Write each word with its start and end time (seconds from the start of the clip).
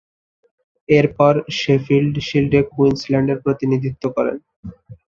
এরপর, 0.89 1.33
শেফিল্ড 1.59 2.15
শিল্ডে 2.27 2.59
কুইন্সল্যান্ডের 2.71 3.37
প্রতিনিধিত্ব 3.45 4.03
করেন 4.15 4.35
তিনি। 4.39 4.69